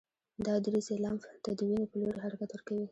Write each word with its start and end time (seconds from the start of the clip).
دا 0.45 0.53
دریڅې 0.65 0.95
لمف 1.03 1.23
ته 1.43 1.51
د 1.57 1.59
وینې 1.69 1.85
په 1.91 1.95
لوري 2.01 2.19
حرکت 2.25 2.49
ورکوي. 2.51 2.79